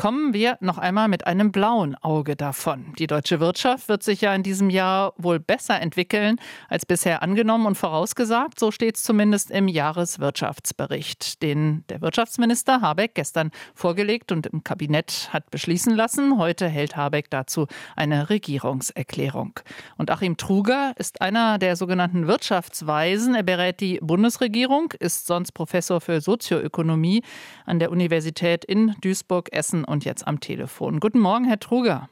kommen 0.00 0.32
wir 0.32 0.56
noch 0.60 0.78
einmal 0.78 1.08
mit 1.08 1.26
einem 1.26 1.52
blauen 1.52 1.94
Auge 1.94 2.34
davon. 2.34 2.94
Die 2.98 3.06
deutsche 3.06 3.38
Wirtschaft 3.38 3.90
wird 3.90 4.02
sich 4.02 4.22
ja 4.22 4.34
in 4.34 4.42
diesem 4.42 4.70
Jahr 4.70 5.12
wohl 5.18 5.38
besser 5.38 5.78
entwickeln 5.78 6.36
als 6.70 6.86
bisher 6.86 7.22
angenommen 7.22 7.66
und 7.66 7.74
vorausgesagt. 7.74 8.58
So 8.58 8.70
steht 8.70 8.96
es 8.96 9.02
zumindest 9.02 9.50
im 9.50 9.68
Jahreswirtschaftsbericht, 9.68 11.42
den 11.42 11.84
der 11.90 12.00
Wirtschaftsminister 12.00 12.80
Habeck 12.80 13.14
gestern 13.14 13.50
vorgelegt 13.74 14.32
und 14.32 14.46
im 14.46 14.64
Kabinett 14.64 15.28
hat 15.34 15.50
beschließen 15.50 15.94
lassen. 15.94 16.38
Heute 16.38 16.66
hält 16.66 16.96
Habeck 16.96 17.28
dazu 17.28 17.66
eine 17.94 18.30
Regierungserklärung. 18.30 19.60
Und 19.98 20.10
Achim 20.10 20.38
Truger 20.38 20.94
ist 20.96 21.20
einer 21.20 21.58
der 21.58 21.76
sogenannten 21.76 22.26
Wirtschaftsweisen. 22.26 23.34
Er 23.34 23.42
berät 23.42 23.80
die 23.80 23.98
Bundesregierung, 24.00 24.94
ist 24.98 25.26
sonst 25.26 25.52
Professor 25.52 26.00
für 26.00 26.22
Sozioökonomie 26.22 27.22
an 27.66 27.80
der 27.80 27.90
Universität 27.90 28.64
in 28.64 28.94
Duisburg, 29.02 29.52
Essen 29.52 29.84
und 29.90 30.04
jetzt 30.04 30.26
am 30.26 30.40
Telefon. 30.40 31.00
Guten 31.00 31.20
Morgen, 31.20 31.44
Herr 31.44 31.58
Truger. 31.58 32.08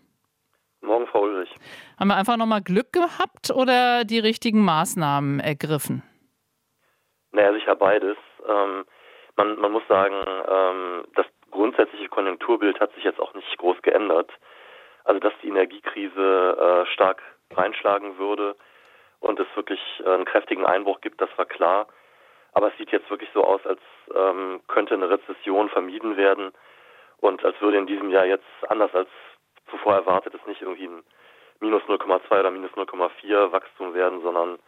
Morgen, 0.80 1.06
Frau 1.06 1.22
Ulrich. 1.22 1.54
Haben 1.98 2.08
wir 2.08 2.16
einfach 2.16 2.36
nochmal 2.36 2.62
Glück 2.62 2.92
gehabt 2.92 3.50
oder 3.54 4.04
die 4.04 4.18
richtigen 4.18 4.64
Maßnahmen 4.64 5.40
ergriffen? 5.40 6.02
Naja, 7.32 7.52
sicher 7.52 7.76
beides. 7.76 8.16
Ähm, 8.48 8.84
man, 9.36 9.58
man, 9.58 9.72
muss 9.72 9.82
sagen, 9.88 10.14
ähm, 10.48 11.04
das 11.14 11.26
grundsätzliche 11.50 12.08
Konjunkturbild 12.08 12.80
hat 12.80 12.92
sich 12.94 13.04
jetzt 13.04 13.20
auch 13.20 13.34
nicht 13.34 13.56
groß 13.58 13.80
geändert. 13.82 14.30
Also, 15.04 15.20
dass 15.20 15.32
die 15.42 15.48
Energiekrise 15.48 16.84
äh, 16.86 16.92
stark 16.92 17.22
reinschlagen 17.52 18.18
würde 18.18 18.56
und 19.20 19.40
es 19.40 19.46
wirklich 19.54 19.80
äh, 20.04 20.10
einen 20.10 20.24
kräftigen 20.24 20.66
Einbruch 20.66 21.00
gibt, 21.00 21.20
das 21.20 21.30
war 21.36 21.46
klar. 21.46 21.88
Aber 22.52 22.68
es 22.68 22.78
sieht 22.78 22.90
jetzt 22.90 23.10
wirklich 23.10 23.30
so 23.34 23.44
aus, 23.44 23.64
als 23.66 23.80
ähm, 24.14 24.60
könnte 24.68 24.94
eine 24.94 25.10
Rezession 25.10 25.68
vermieden 25.68 26.16
werden 26.16 26.52
und 27.20 27.44
als 27.44 27.60
würde 27.60 27.78
in 27.78 27.86
diesem 27.86 28.10
Jahr 28.10 28.26
jetzt 28.26 28.46
anders 28.68 28.94
als 28.94 29.08
zuvor 29.70 29.94
erwartet 29.94 30.34
es 30.34 30.46
nicht 30.46 30.62
irgendwie 30.62 30.86
ein 30.86 31.02
minus 31.60 31.82
0,2 31.82 32.40
oder 32.40 32.50
minus 32.50 32.70
0,4 32.72 33.52
Wachstum 33.52 33.94
werden, 33.94 34.22
sondern 34.22 34.58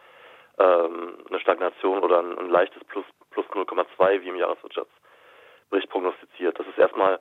ähm, 0.59 1.17
eine 1.29 1.39
Stagnation 1.39 1.99
oder 1.99 2.19
ein, 2.19 2.37
ein 2.37 2.49
leichtes 2.49 2.83
Plus, 2.85 3.05
plus 3.31 3.45
0,2 3.47 4.21
wie 4.21 4.29
im 4.29 4.35
Jahreswirtschaftsbericht 4.35 5.89
prognostiziert. 5.89 6.59
Das 6.59 6.67
ist 6.67 6.77
erstmal 6.77 7.19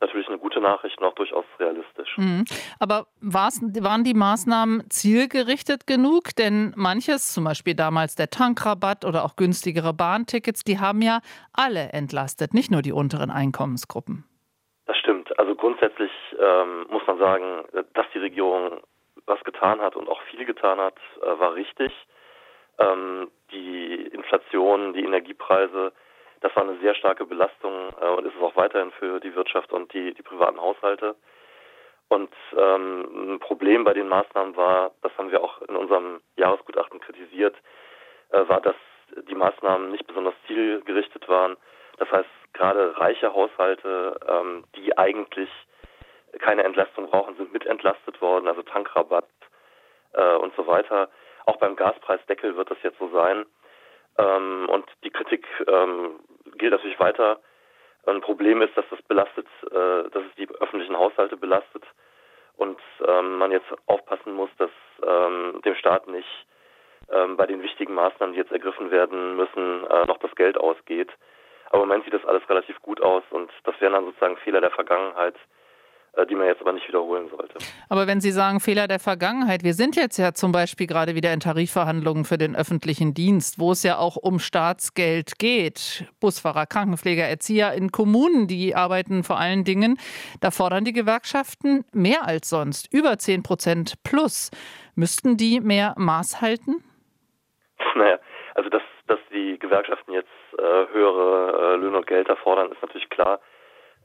natürlich 0.00 0.28
eine 0.28 0.38
gute 0.38 0.60
Nachricht 0.60 1.02
auch 1.02 1.14
durchaus 1.14 1.44
realistisch. 1.58 2.16
Mhm. 2.16 2.44
Aber 2.78 3.06
waren 3.20 4.04
die 4.04 4.14
Maßnahmen 4.14 4.88
zielgerichtet 4.88 5.86
genug? 5.86 6.34
Denn 6.36 6.72
manches, 6.76 7.34
zum 7.34 7.44
Beispiel 7.44 7.74
damals 7.74 8.14
der 8.14 8.30
Tankrabatt 8.30 9.04
oder 9.04 9.24
auch 9.24 9.36
günstigere 9.36 9.92
Bahntickets, 9.92 10.64
die 10.64 10.78
haben 10.78 11.02
ja 11.02 11.20
alle 11.52 11.90
entlastet, 11.92 12.54
nicht 12.54 12.70
nur 12.70 12.80
die 12.80 12.92
unteren 12.92 13.30
Einkommensgruppen. 13.30 14.24
Grundsätzlich 15.60 16.10
ähm, 16.38 16.86
muss 16.88 17.06
man 17.06 17.18
sagen, 17.18 17.64
dass 17.92 18.06
die 18.14 18.18
Regierung 18.18 18.80
was 19.26 19.44
getan 19.44 19.78
hat 19.82 19.94
und 19.94 20.08
auch 20.08 20.22
viel 20.22 20.46
getan 20.46 20.80
hat, 20.80 20.96
äh, 21.20 21.38
war 21.38 21.54
richtig. 21.54 21.92
Ähm, 22.78 23.30
die 23.52 24.06
Inflation, 24.06 24.94
die 24.94 25.04
Energiepreise, 25.04 25.92
das 26.40 26.56
war 26.56 26.62
eine 26.62 26.78
sehr 26.78 26.94
starke 26.94 27.26
Belastung 27.26 27.90
äh, 28.00 28.08
und 28.08 28.24
ist 28.24 28.34
es 28.34 28.42
auch 28.42 28.56
weiterhin 28.56 28.90
für 28.92 29.20
die 29.20 29.34
Wirtschaft 29.34 29.70
und 29.70 29.92
die, 29.92 30.14
die 30.14 30.22
privaten 30.22 30.58
Haushalte. 30.58 31.14
Und 32.08 32.32
ähm, 32.56 33.34
ein 33.34 33.38
Problem 33.38 33.84
bei 33.84 33.92
den 33.92 34.08
Maßnahmen 34.08 34.56
war, 34.56 34.92
das 35.02 35.12
haben 35.18 35.30
wir 35.30 35.44
auch 35.44 35.60
in 35.60 35.76
unserem 35.76 36.22
Jahresgutachten 36.36 37.00
kritisiert, 37.00 37.54
äh, 38.30 38.48
war, 38.48 38.62
dass 38.62 38.76
die 39.28 39.34
Maßnahmen 39.34 39.90
nicht 39.90 40.06
besonders 40.06 40.34
zielgerichtet 40.46 41.28
waren. 41.28 41.58
Das 41.98 42.10
heißt, 42.10 42.29
gerade 42.60 42.94
reiche 42.98 43.32
Haushalte, 43.32 44.20
ähm, 44.28 44.64
die 44.76 44.96
eigentlich 44.98 45.48
keine 46.40 46.62
Entlastung 46.62 47.08
brauchen, 47.10 47.34
sind 47.36 47.52
mitentlastet 47.52 48.20
worden, 48.20 48.46
also 48.48 48.62
Tankrabatt 48.62 49.26
äh, 50.12 50.34
und 50.34 50.54
so 50.56 50.66
weiter. 50.66 51.08
Auch 51.46 51.56
beim 51.56 51.74
Gaspreisdeckel 51.74 52.56
wird 52.56 52.70
das 52.70 52.76
jetzt 52.82 52.98
so 52.98 53.08
sein. 53.08 53.46
Ähm, 54.18 54.68
und 54.68 54.84
die 55.04 55.10
Kritik 55.10 55.46
ähm, 55.66 56.20
gilt 56.56 56.72
natürlich 56.72 57.00
weiter. 57.00 57.40
Ein 58.06 58.20
Problem 58.20 58.60
ist, 58.60 58.76
dass 58.76 58.84
das 58.90 59.00
belastet, 59.02 59.46
äh, 59.70 60.10
dass 60.10 60.22
es 60.28 60.34
die 60.36 60.48
öffentlichen 60.60 60.96
Haushalte 60.96 61.38
belastet 61.38 61.84
und 62.58 62.78
ähm, 63.08 63.38
man 63.38 63.52
jetzt 63.52 63.72
aufpassen 63.86 64.34
muss, 64.34 64.50
dass 64.58 64.70
ähm, 65.02 65.62
dem 65.64 65.74
Staat 65.76 66.08
nicht 66.08 66.46
ähm, 67.10 67.38
bei 67.38 67.46
den 67.46 67.62
wichtigen 67.62 67.94
Maßnahmen, 67.94 68.34
die 68.34 68.40
jetzt 68.40 68.52
ergriffen 68.52 68.90
werden 68.90 69.36
müssen, 69.36 69.86
äh, 69.86 70.04
noch 70.04 70.18
das 70.18 70.34
Geld 70.34 70.58
ausgeht. 70.58 71.10
Aber 71.70 71.84
im 71.84 71.88
Moment 71.88 72.04
sieht 72.04 72.14
das 72.14 72.24
alles 72.24 72.42
relativ 72.48 72.80
gut 72.82 73.00
aus 73.00 73.22
und 73.30 73.50
das 73.64 73.80
wären 73.80 73.92
dann 73.92 74.04
sozusagen 74.04 74.36
Fehler 74.38 74.60
der 74.60 74.72
Vergangenheit, 74.72 75.36
äh, 76.14 76.26
die 76.26 76.34
man 76.34 76.48
jetzt 76.48 76.60
aber 76.60 76.72
nicht 76.72 76.86
wiederholen 76.88 77.28
sollte. 77.30 77.58
Aber 77.88 78.08
wenn 78.08 78.20
Sie 78.20 78.32
sagen 78.32 78.58
Fehler 78.58 78.88
der 78.88 78.98
Vergangenheit, 78.98 79.62
wir 79.62 79.74
sind 79.74 79.94
jetzt 79.94 80.18
ja 80.18 80.32
zum 80.32 80.50
Beispiel 80.50 80.88
gerade 80.88 81.14
wieder 81.14 81.32
in 81.32 81.38
Tarifverhandlungen 81.38 82.24
für 82.24 82.38
den 82.38 82.56
öffentlichen 82.56 83.14
Dienst, 83.14 83.60
wo 83.60 83.70
es 83.70 83.84
ja 83.84 83.98
auch 83.98 84.16
um 84.16 84.40
Staatsgeld 84.40 85.38
geht. 85.38 86.06
Busfahrer, 86.20 86.66
Krankenpfleger, 86.66 87.22
Erzieher 87.22 87.72
in 87.72 87.92
Kommunen, 87.92 88.48
die 88.48 88.74
arbeiten 88.74 89.22
vor 89.22 89.38
allen 89.38 89.62
Dingen. 89.62 89.96
Da 90.40 90.50
fordern 90.50 90.84
die 90.84 90.92
Gewerkschaften 90.92 91.84
mehr 91.92 92.26
als 92.26 92.50
sonst, 92.50 92.92
über 92.92 93.16
10 93.16 93.44
Prozent 93.44 93.94
plus. 94.02 94.50
Müssten 94.96 95.36
die 95.36 95.60
mehr 95.60 95.94
Maß 95.96 96.40
halten? 96.40 96.82
Naja, 97.94 98.18
also 98.54 98.68
dass, 98.68 98.82
dass 99.06 99.18
die 99.32 99.58
Gewerkschaften 99.58 100.12
jetzt 100.12 100.28
äh, 100.60 100.92
höhere 100.92 101.74
äh, 101.74 101.76
Löhne 101.76 101.98
und 101.98 102.06
Gehälter 102.06 102.36
fordern, 102.36 102.70
ist 102.72 102.82
natürlich 102.82 103.08
klar. 103.10 103.40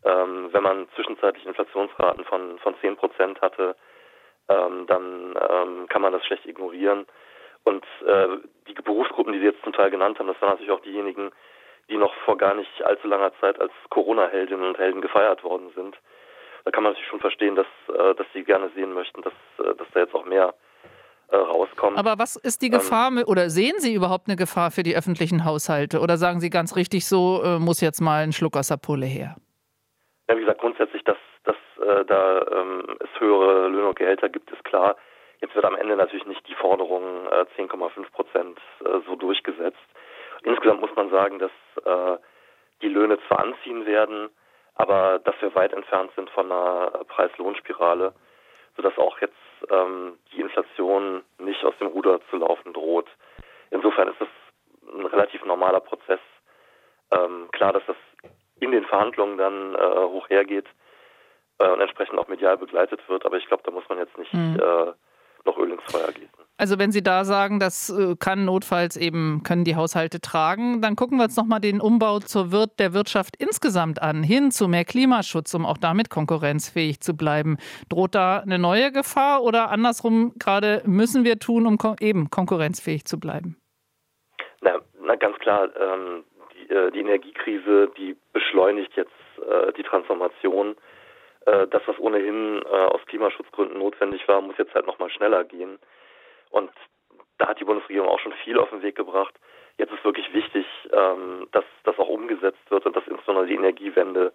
Ähm, 0.04 0.50
wenn 0.52 0.64
man 0.64 0.88
zwischenzeitlich 0.96 1.46
Inflationsraten 1.46 2.26
von, 2.26 2.60
von 2.60 2.76
10 2.80 2.96
Prozent 2.96 3.42
hatte, 3.42 3.76
ähm, 4.50 4.86
dann 4.88 5.36
ähm, 5.50 5.88
kann 5.90 6.02
man 6.02 6.14
das 6.14 6.26
schlecht 6.26 6.46
ignorieren. 6.46 7.06
Und 7.64 7.84
äh, 8.06 8.28
die 8.68 8.74
Berufsgruppen, 8.74 9.34
die 9.34 9.40
Sie 9.40 9.46
jetzt 9.46 9.64
zum 9.64 9.74
Teil 9.74 9.90
genannt 9.90 10.20
haben, 10.20 10.28
das 10.28 10.40
waren 10.42 10.52
natürlich 10.52 10.72
auch 10.72 10.82
diejenigen, 10.82 11.32
die 11.90 11.98
noch 11.98 12.14
vor 12.26 12.38
gar 12.38 12.54
nicht 12.54 12.84
allzu 12.84 13.08
langer 13.08 13.32
Zeit 13.40 13.60
als 13.60 13.72
Corona-Heldinnen 13.90 14.68
und 14.68 14.78
Helden 14.78 15.02
gefeiert 15.02 15.44
worden 15.44 15.72
sind. 15.76 15.98
Da 16.64 16.72
kann 16.72 16.84
man 16.84 16.94
natürlich 16.94 17.10
schon 17.10 17.20
verstehen, 17.20 17.56
dass, 17.56 17.68
äh, 17.90 18.16
dass 18.16 18.28
sie 18.34 18.44
gerne 18.44 18.70
sehen 18.76 18.94
möchten, 18.94 19.22
dass, 19.22 19.34
äh, 19.60 19.76
dass 19.76 19.88
da 19.94 20.02
jetzt 20.02 20.16
auch 20.16 20.26
mehr 20.26 20.54
äh, 21.30 21.36
rauskommt. 21.36 21.98
Aber 21.98 22.18
was 22.18 22.36
ist 22.36 22.62
die 22.62 22.70
Gefahr 22.70 23.10
ähm, 23.10 23.24
oder 23.26 23.50
sehen 23.50 23.76
Sie 23.80 23.94
überhaupt 23.94 24.28
eine 24.28 24.36
Gefahr 24.36 24.72
für 24.72 24.84
die 24.84 24.96
öffentlichen 24.96 25.46
Haushalte? 25.46 26.00
Oder 26.00 26.18
sagen 26.18 26.40
Sie 26.40 26.50
ganz 26.50 26.76
richtig, 26.76 27.08
so 27.08 27.42
äh, 27.44 27.60
muss 27.60 27.82
jetzt 27.82 28.02
mal 28.02 28.24
ein 28.24 28.34
Schluck 28.34 28.56
aus 28.58 28.68
der 28.68 28.78
Pulle 28.78 29.06
her? 29.06 29.36
Ja, 30.28 30.36
wie 30.36 30.42
gesagt, 30.42 30.62
grundsätzlich, 30.62 31.04
dass, 31.04 31.18
dass 31.44 31.56
äh, 31.82 32.06
da 32.06 32.46
ähm, 32.52 32.98
es 33.00 33.20
höhere 33.20 33.68
Löhne 33.68 33.90
und 33.90 33.98
Gehälter 33.98 34.30
gibt, 34.30 34.52
ist 34.52 34.64
klar. 34.64 34.96
Jetzt 35.42 35.54
wird 35.54 35.66
am 35.66 35.76
Ende 35.76 35.96
natürlich 35.96 36.26
nicht 36.26 36.48
die 36.48 36.56
Forderung 36.56 37.28
äh, 37.28 37.46
10,5 37.60 38.12
Prozent 38.12 38.60
äh, 38.84 39.00
so 39.06 39.16
durchgesetzt. 39.16 39.78
Insgesamt 40.44 40.82
muss 40.82 40.96
man 40.96 41.10
sagen, 41.10 41.40
dass 41.40 41.52
äh, 41.84 42.18
die 42.82 42.90
Löhne 42.90 43.18
zwar 43.28 43.40
anziehen 43.40 43.86
werden, 43.86 44.30
aber 44.76 45.20
dass 45.20 45.36
wir 45.42 45.54
weit 45.56 45.74
entfernt 45.74 46.12
sind 46.16 46.30
von 46.30 46.52
einer 46.52 46.92
Preis-Lohn-Spirale, 47.08 48.14
sodass 48.76 48.98
auch 48.98 49.20
jetzt 49.22 49.36
ähm, 49.70 50.18
die 50.32 50.42
Inflation 50.42 51.24
nicht 51.40 51.64
aus 51.64 51.78
dem 51.80 51.88
Ruder 51.88 52.20
zu 52.30 52.38
laufen 52.38 52.74
droht. 52.74 53.08
Insofern 53.72 54.10
ist 54.10 54.22
es 54.22 54.28
ein 54.94 55.06
relativ 55.06 55.44
normaler 55.46 55.80
Prozess. 55.80 56.20
Ähm, 57.12 57.50
klar, 57.52 57.74
dass 57.74 57.84
das 57.88 57.98
in 58.60 58.72
den 58.72 58.86
Verhandlungen 58.86 59.38
dann 59.38 59.76
äh, 59.76 60.08
hoch 60.08 60.30
hergeht 60.30 60.66
äh, 61.60 61.68
und 61.68 61.82
entsprechend 61.82 62.18
auch 62.18 62.28
medial 62.28 62.58
begleitet 62.58 63.08
wird. 63.10 63.26
Aber 63.26 63.38
ich 63.38 63.48
glaube, 63.48 63.64
da 63.64 63.72
muss 63.72 63.88
man 63.90 63.98
jetzt 63.98 64.18
nicht 64.18 64.34
mhm. 64.34 64.60
äh, 64.60 64.94
noch 65.46 65.58
Öl 65.58 65.72
ins 65.72 65.84
Feuer 65.84 66.12
gießen. 66.12 66.30
Also 66.58 66.80
wenn 66.80 66.94
Sie 66.94 67.04
da 67.04 67.26
sagen, 67.26 67.60
das 67.60 67.90
äh, 67.90 68.16
kann 68.18 68.46
notfalls 68.46 68.96
eben, 68.96 69.42
können 69.44 69.66
die 69.66 69.76
Haushalte 69.76 70.22
tragen, 70.22 70.82
dann 70.82 70.96
gucken 70.96 71.18
wir 71.18 71.26
uns 71.26 71.36
nochmal 71.36 71.60
den 71.60 71.82
Umbau 71.82 72.20
zur 72.20 72.54
Wirt 72.54 72.80
der 72.80 72.94
Wirtschaft 72.94 73.36
insgesamt 73.38 74.02
an, 74.02 74.24
hin 74.24 74.52
zu 74.52 74.70
mehr 74.70 74.86
Klimaschutz, 74.86 75.54
um 75.54 75.66
auch 75.66 75.78
damit 75.78 76.10
konkurrenzfähig 76.10 77.02
zu 77.02 77.18
bleiben. 77.18 77.58
Droht 77.90 78.16
da 78.16 78.38
eine 78.40 78.58
neue 78.58 78.94
Gefahr 78.94 79.44
oder 79.44 79.70
andersrum 79.70 80.34
gerade 80.40 80.82
müssen 80.86 81.26
wir 81.26 81.40
tun, 81.40 81.66
um 81.66 81.78
eben 82.00 82.30
konkurrenzfähig 82.30 83.04
zu 83.04 83.20
bleiben? 83.20 83.58
Na, 84.62 84.80
na 85.02 85.16
ganz 85.16 85.38
klar, 85.40 85.70
ähm, 85.78 86.24
die, 86.54 86.74
äh, 86.74 86.92
die 86.92 87.00
Energiekrise, 87.00 87.92
die 87.98 88.16
beschleunigt 88.32 88.94
jetzt 88.96 89.12
äh, 89.40 89.74
die 89.74 89.84
Transformation. 89.84 90.76
Äh, 91.46 91.68
das, 91.68 91.82
was 91.86 92.00
ohnehin 92.00 92.62
äh, 92.64 92.68
aus 92.68 93.06
Klimaschutzgründen 93.06 93.78
notwendig 93.78 94.28
war, 94.28 94.42
muss 94.42 94.58
jetzt 94.58 94.74
halt 94.74 94.88
nochmal 94.88 95.10
schneller 95.10 95.44
gehen. 95.44 95.80
Und 96.50 96.72
da 97.38 97.48
hat 97.48 97.60
die 97.60 97.66
Bundesregierung 97.66 98.10
auch 98.10 98.20
schon 98.20 98.34
viel 98.44 98.58
auf 98.60 98.70
den 98.70 98.82
Weg 98.82 98.96
gebracht. 98.96 99.34
Jetzt 99.78 99.94
ist 99.94 100.04
wirklich 100.04 100.34
wichtig, 100.34 100.66
ähm, 100.92 101.48
dass 101.52 101.66
das 101.84 101.98
auch 102.00 102.10
umgesetzt 102.10 102.70
wird 102.70 102.86
und 102.86 102.96
dass 102.96 103.08
insbesondere 103.08 103.46
die 103.46 103.56
Energiewende 103.56 104.34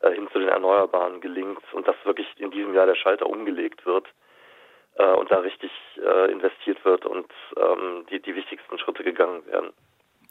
äh, 0.00 0.10
hin 0.10 0.28
zu 0.32 0.38
den 0.38 0.48
Erneuerbaren 0.48 1.20
gelingt 1.20 1.62
und 1.72 1.86
dass 1.86 1.96
wirklich 2.04 2.26
in 2.38 2.50
diesem 2.50 2.74
Jahr 2.74 2.86
der 2.86 2.96
Schalter 2.96 3.26
umgelegt 3.26 3.86
wird 3.86 4.08
und 4.94 5.30
da 5.30 5.38
richtig 5.38 5.70
investiert 6.28 6.84
wird 6.84 7.06
und 7.06 7.26
ähm, 7.56 8.04
die, 8.10 8.20
die 8.20 8.34
wichtigsten 8.34 8.78
Schritte 8.78 9.02
gegangen 9.02 9.46
werden. 9.46 9.72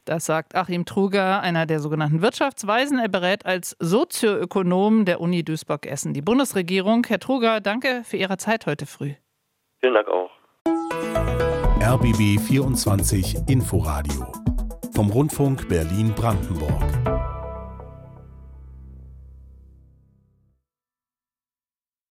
Das 0.04 0.26
sagt 0.26 0.56
Achim 0.56 0.84
Truger, 0.84 1.40
einer 1.42 1.64
der 1.64 1.78
sogenannten 1.78 2.22
Wirtschaftsweisen. 2.22 2.98
Er 2.98 3.08
berät 3.08 3.46
als 3.46 3.76
Sozioökonom 3.78 5.04
der 5.04 5.20
Uni 5.20 5.44
Duisburg-Essen 5.44 6.12
die 6.12 6.22
Bundesregierung. 6.22 7.06
Herr 7.06 7.20
Truger, 7.20 7.60
danke 7.60 8.02
für 8.04 8.16
Ihre 8.16 8.36
Zeit 8.36 8.66
heute 8.66 8.86
früh. 8.86 9.12
Vielen 9.80 9.94
Dank 9.94 10.08
auch. 10.08 10.30
RBB 11.80 12.40
24 12.40 13.48
Inforadio 13.48 14.32
vom 14.92 15.10
Rundfunk 15.10 15.68
Berlin-Brandenburg. 15.68 17.11